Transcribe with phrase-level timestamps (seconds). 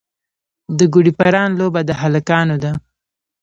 [0.77, 2.71] د ګوډي پران لوبه د هلکانو ده.